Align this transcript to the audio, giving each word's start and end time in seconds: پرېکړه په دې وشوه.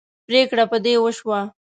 پرېکړه 0.27 0.63
په 0.71 0.77
دې 0.85 0.93
وشوه. 1.03 1.39